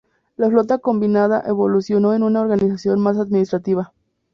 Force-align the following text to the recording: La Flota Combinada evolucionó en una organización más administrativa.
La 0.35 0.49
Flota 0.49 0.79
Combinada 0.79 1.43
evolucionó 1.47 2.15
en 2.15 2.23
una 2.23 2.41
organización 2.41 2.99
más 2.99 3.19
administrativa. 3.19 3.93